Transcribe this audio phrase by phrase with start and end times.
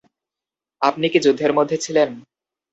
[0.81, 2.09] আপনি কি যুদ্ধের মধ্যে ছিলেন?